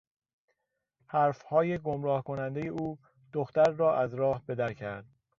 [1.07, 2.99] حرفهای گمراه کنندهی او
[3.33, 5.05] دختر را از راه بدر کرد.